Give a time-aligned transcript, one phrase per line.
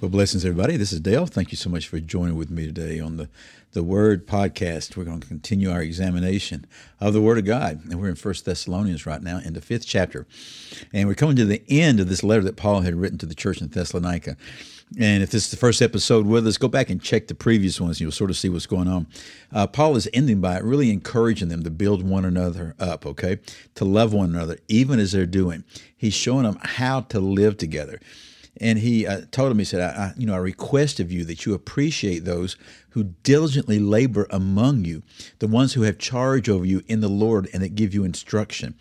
[0.00, 0.76] Well, blessings, everybody.
[0.76, 1.26] This is Dale.
[1.26, 3.28] Thank you so much for joining with me today on the,
[3.72, 4.96] the Word podcast.
[4.96, 6.66] We're going to continue our examination
[7.00, 7.84] of the Word of God.
[7.84, 10.28] And we're in First Thessalonians right now in the fifth chapter.
[10.92, 13.34] And we're coming to the end of this letter that Paul had written to the
[13.34, 14.36] church in Thessalonica.
[15.00, 17.80] And if this is the first episode with us, go back and check the previous
[17.80, 18.00] ones.
[18.00, 19.08] You'll sort of see what's going on.
[19.52, 23.40] Uh, Paul is ending by really encouraging them to build one another up, okay?
[23.74, 25.64] To love one another, even as they're doing.
[25.96, 27.98] He's showing them how to live together.
[28.60, 31.24] And he uh, told him, he said, I, I, you know, I request of you
[31.26, 32.56] that you appreciate those
[32.90, 35.02] who diligently labor among you,
[35.38, 38.74] the ones who have charge over you in the Lord and that give you instruction.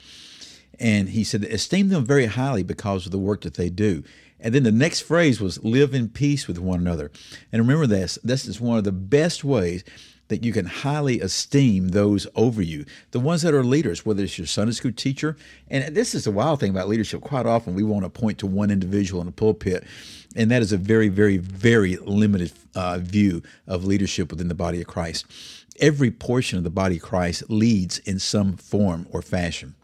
[0.79, 4.03] And he said, esteem them very highly because of the work that they do.
[4.39, 7.11] And then the next phrase was live in peace with one another.
[7.51, 9.83] And remember this, this is one of the best ways
[10.27, 14.37] that you can highly esteem those over you, the ones that are leaders, whether it's
[14.37, 15.37] your Sunday school teacher.
[15.69, 17.21] And this is the wild thing about leadership.
[17.21, 19.83] Quite often, we want to point to one individual in the pulpit,
[20.35, 24.81] and that is a very, very, very limited uh, view of leadership within the body
[24.81, 25.25] of Christ.
[25.79, 29.75] Every portion of the body of Christ leads in some form or fashion.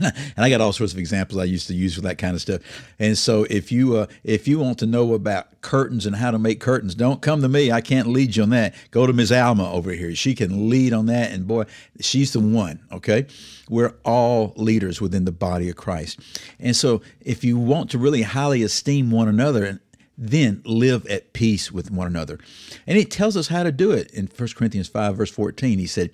[0.00, 2.40] And I got all sorts of examples I used to use for that kind of
[2.40, 2.60] stuff.
[2.98, 6.38] And so if you uh, if you want to know about curtains and how to
[6.38, 7.72] make curtains, don't come to me.
[7.72, 8.74] I can't lead you on that.
[8.90, 9.32] Go to Ms.
[9.32, 10.14] Alma over here.
[10.14, 11.32] She can lead on that.
[11.32, 11.64] And boy,
[12.00, 12.80] she's the one.
[12.92, 13.26] Okay,
[13.68, 16.20] we're all leaders within the body of Christ.
[16.60, 19.80] And so if you want to really highly esteem one another, and
[20.18, 22.38] then live at peace with one another.
[22.86, 25.78] And it tells us how to do it in 1 Corinthians 5, verse 14.
[25.78, 26.10] He said,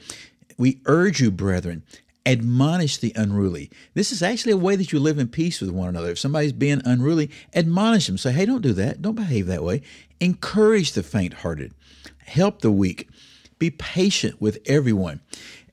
[0.58, 1.82] We urge you, brethren,
[2.26, 3.70] admonish the unruly.
[3.94, 6.10] This is actually a way that you live in peace with one another.
[6.10, 8.18] If somebody's being unruly, admonish them.
[8.18, 9.02] Say, hey, don't do that.
[9.02, 9.82] Don't behave that way.
[10.20, 11.74] Encourage the faint hearted.
[12.18, 13.08] Help the weak.
[13.58, 15.20] Be patient with everyone.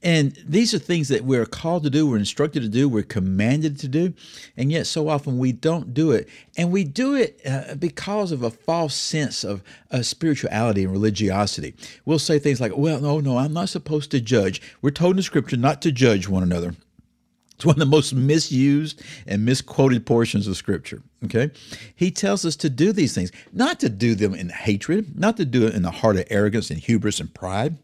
[0.03, 3.77] And these are things that we're called to do, we're instructed to do, we're commanded
[3.79, 4.13] to do,
[4.57, 6.27] and yet so often we don't do it.
[6.57, 9.61] And we do it uh, because of a false sense of
[9.91, 11.75] uh, spirituality and religiosity.
[12.05, 14.61] We'll say things like, well, no, no, I'm not supposed to judge.
[14.81, 16.75] We're told in the scripture not to judge one another.
[17.55, 21.03] It's one of the most misused and misquoted portions of Scripture.
[21.25, 21.51] Okay?
[21.95, 25.45] He tells us to do these things, not to do them in hatred, not to
[25.45, 27.77] do it in the heart of arrogance and hubris and pride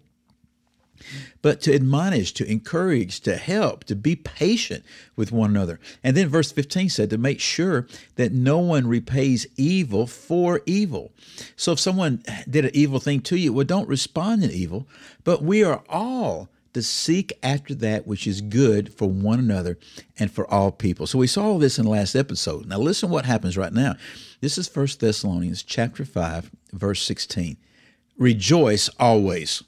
[1.42, 4.84] but to admonish, to encourage, to help, to be patient
[5.16, 5.80] with one another.
[6.04, 11.12] And then verse 15 said to make sure that no one repays evil for evil.
[11.56, 14.88] So if someone did an evil thing to you, well, don't respond in evil,
[15.24, 19.80] but we are all to seek after that which is good for one another
[20.20, 21.08] and for all people.
[21.08, 22.68] So we saw this in the last episode.
[22.68, 23.96] Now listen what happens right now.
[24.42, 27.58] This is 1 Thessalonians chapter 5 verse 16.
[28.18, 29.64] Rejoice always.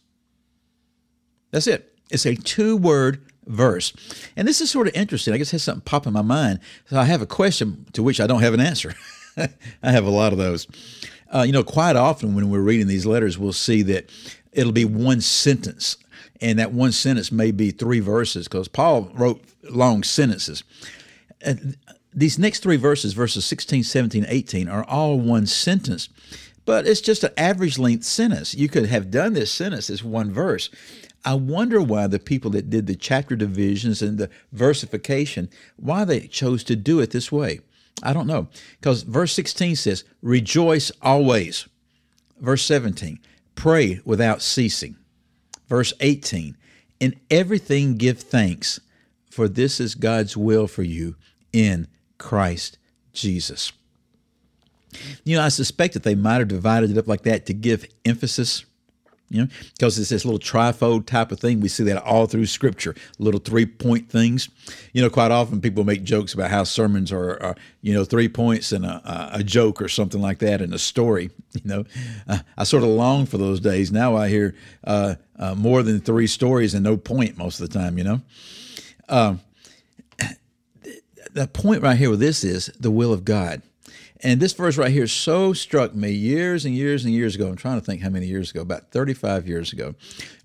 [1.52, 1.94] That's it.
[2.10, 3.94] It's a two word verse.
[4.36, 5.34] And this is sort of interesting.
[5.34, 6.60] I guess has something pop in my mind.
[6.86, 8.94] So I have a question to which I don't have an answer.
[9.38, 10.68] I have a lot of those.
[11.34, 14.10] Uh, you know, quite often when we're reading these letters, we'll see that
[14.52, 15.98] it'll be one sentence.
[16.42, 20.64] And that one sentence may be three verses because Paul wrote long sentences.
[21.42, 21.78] And
[22.14, 26.10] these next three verses, verses 16, 17, 18, are all one sentence,
[26.66, 28.56] but it's just an average length sentence.
[28.56, 30.70] You could have done this sentence as one verse.
[31.26, 36.22] I wonder why the people that did the chapter divisions and the versification, why they
[36.22, 37.60] chose to do it this way.
[38.02, 38.48] I don't know.
[38.80, 41.68] Because verse 16 says, Rejoice always.
[42.40, 43.20] Verse 17,
[43.56, 44.96] Pray without ceasing.
[45.68, 46.56] Verse 18,
[47.00, 48.80] In everything give thanks,
[49.30, 51.16] for this is God's will for you
[51.52, 51.88] in
[52.18, 52.78] Christ
[53.14, 53.74] Jesus.
[55.24, 57.86] You know, I suspect that they might have divided it up like that to give
[58.06, 58.66] emphasis
[59.30, 61.60] you know, because it's this little trifold type of thing.
[61.60, 64.50] We see that all through Scripture, little three point things.
[64.92, 68.28] You know, quite often people make jokes about how sermons are, are you know, three
[68.28, 71.30] points and a, a, joke or something like that in a story.
[71.52, 71.84] You know,
[72.28, 73.92] uh, I sort of long for those days.
[73.92, 77.80] Now I hear uh, uh, more than three stories and no point most of the
[77.80, 77.98] time.
[77.98, 78.22] You know,
[79.10, 79.42] um,
[81.34, 83.64] the point right here with this is the will of God.
[84.22, 87.48] And this verse right here so struck me years and years and years ago.
[87.48, 89.96] I'm trying to think how many years ago, about 35 years ago.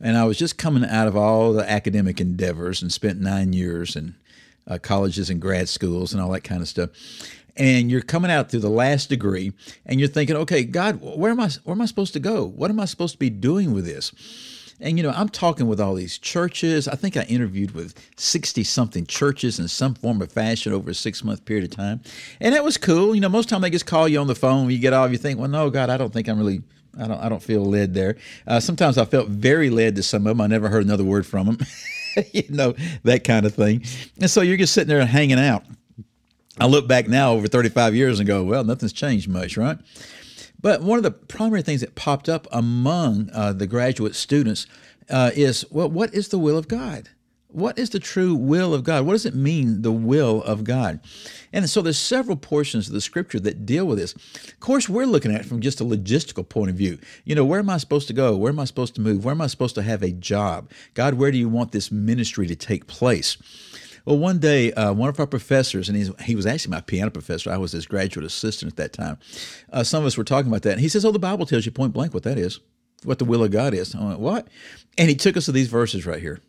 [0.00, 3.96] And I was just coming out of all the academic endeavors and spent nine years
[3.96, 4.14] in
[4.68, 6.90] uh, colleges and grad schools and all that kind of stuff.
[7.56, 9.52] And you're coming out through the last degree
[9.86, 12.44] and you're thinking, okay, God, where am I, where am I supposed to go?
[12.44, 14.12] What am I supposed to be doing with this?
[14.84, 16.86] And, you know, I'm talking with all these churches.
[16.86, 20.94] I think I interviewed with 60 something churches in some form or fashion over a
[20.94, 22.02] six month period of time.
[22.38, 23.14] And that was cool.
[23.14, 24.68] You know, most time they just call you on the phone.
[24.70, 26.62] You get off, you think, well, no, God, I don't think I'm really
[26.98, 28.16] I don't I don't feel led there.
[28.46, 30.40] Uh, sometimes I felt very led to some of them.
[30.40, 31.58] I never heard another word from them.
[32.32, 33.84] you know that kind of thing.
[34.20, 35.64] And so you're just sitting there hanging out.
[36.60, 39.76] I look back now over 35 years and go, well, nothing's changed much, right?
[40.64, 44.66] But one of the primary things that popped up among uh, the graduate students
[45.10, 47.10] uh, is, well, what is the will of God?
[47.54, 49.06] what is the true will of God?
[49.06, 50.98] What does it mean, the will of God?
[51.52, 54.12] And so there's several portions of the scripture that deal with this.
[54.12, 56.98] Of course, we're looking at it from just a logistical point of view.
[57.24, 58.36] You know, where am I supposed to go?
[58.36, 59.24] Where am I supposed to move?
[59.24, 60.68] Where am I supposed to have a job?
[60.94, 63.36] God, where do you want this ministry to take place?
[64.04, 67.50] Well, one day, uh, one of our professors, and he was actually my piano professor,
[67.50, 69.18] I was his graduate assistant at that time.
[69.72, 70.72] Uh, some of us were talking about that.
[70.72, 72.60] And he says, Oh, the Bible tells you point blank what that is,
[73.02, 73.94] what the will of God is.
[73.94, 74.48] I went, What?
[74.98, 76.40] And he took us to these verses right here.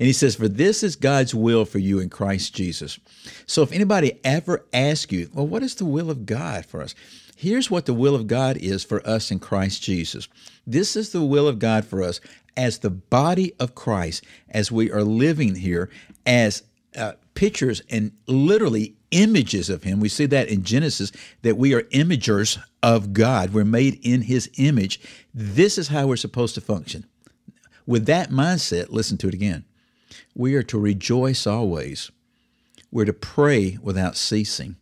[0.00, 2.98] And he says, For this is God's will for you in Christ Jesus.
[3.46, 6.96] So if anybody ever asks you, Well, what is the will of God for us?
[7.36, 10.28] Here's what the will of God is for us in Christ Jesus.
[10.66, 12.20] This is the will of God for us
[12.56, 15.88] as the body of Christ, as we are living here,
[16.26, 16.64] as
[16.96, 20.00] uh, pictures and literally images of Him.
[20.00, 23.52] We see that in Genesis that we are imagers of God.
[23.52, 25.00] We're made in His image.
[25.34, 27.06] This is how we're supposed to function.
[27.86, 29.64] With that mindset, listen to it again.
[30.34, 32.10] We are to rejoice always.
[32.90, 34.76] We're to pray without ceasing.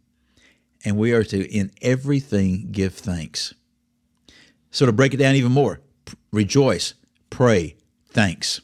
[0.85, 3.55] And we are to, in everything, give thanks.
[4.71, 5.81] So, to break it down even more,
[6.31, 6.95] rejoice,
[7.31, 7.77] pray,
[8.11, 8.61] thanks.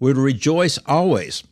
[0.00, 1.44] We're to rejoice always.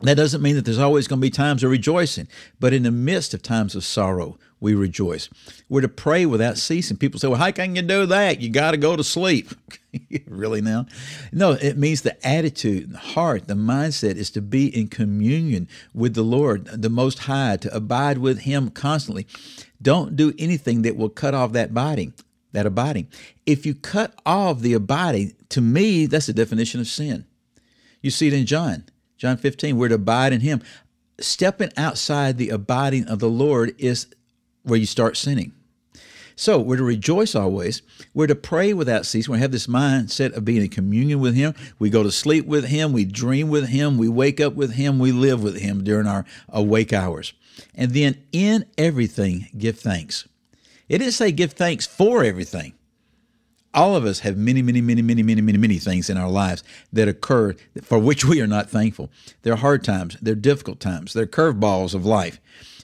[0.00, 2.28] That doesn't mean that there's always going to be times of rejoicing,
[2.60, 5.28] but in the midst of times of sorrow, we rejoice.
[5.68, 6.96] We're to pray without ceasing.
[6.96, 8.40] People say, well, how can you do that?
[8.40, 9.50] You got to go to sleep.
[10.26, 10.86] really now?
[11.32, 16.14] No, it means the attitude, the heart, the mindset is to be in communion with
[16.14, 19.26] the Lord, the Most High, to abide with Him constantly.
[19.80, 22.14] Don't do anything that will cut off that abiding.
[22.52, 23.08] That abiding.
[23.46, 27.26] If you cut off the abiding, to me, that's the definition of sin.
[28.00, 28.84] You see it in John.
[29.18, 30.62] John 15, we're to abide in Him.
[31.20, 34.06] Stepping outside the abiding of the Lord is
[34.62, 35.52] where you start sinning.
[36.36, 37.82] So we're to rejoice always.
[38.14, 39.32] We're to pray without ceasing.
[39.32, 41.52] We have this mindset of being in communion with Him.
[41.80, 42.92] We go to sleep with Him.
[42.92, 43.98] We dream with Him.
[43.98, 45.00] We wake up with Him.
[45.00, 47.32] We live with Him during our awake hours.
[47.74, 50.28] And then in everything, give thanks.
[50.88, 52.74] It didn't say give thanks for everything.
[53.74, 56.64] All of us have many, many, many, many, many, many, many things in our lives
[56.92, 59.10] that occur for which we are not thankful.
[59.42, 62.40] They're hard times, they're difficult times, they're curveballs of life.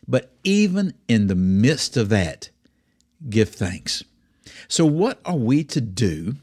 [0.07, 2.51] But even in the midst of that,
[3.29, 4.05] give thanks.
[4.69, 6.37] So, what are we to do?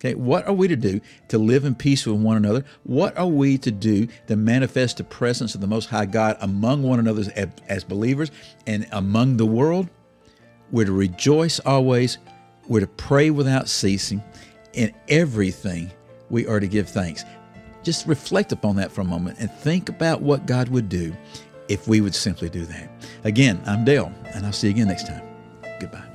[0.00, 2.64] Okay, what are we to do to live in peace with one another?
[2.82, 6.82] What are we to do to manifest the presence of the Most High God among
[6.82, 8.32] one another as, as believers
[8.66, 9.88] and among the world?
[10.72, 12.18] We're to rejoice always.
[12.72, 14.24] We're to pray without ceasing.
[14.72, 15.90] In everything,
[16.30, 17.22] we are to give thanks.
[17.82, 21.14] Just reflect upon that for a moment and think about what God would do
[21.68, 22.90] if we would simply do that.
[23.24, 25.22] Again, I'm Dale, and I'll see you again next time.
[25.80, 26.11] Goodbye.